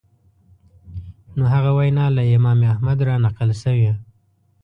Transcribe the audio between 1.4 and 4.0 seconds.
هغه وینا له امام احمد رانقل شوې